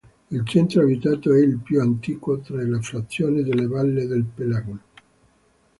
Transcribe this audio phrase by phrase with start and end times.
[0.31, 4.77] Il centro abitato è il più antico tra le frazioni della valle del Pelago.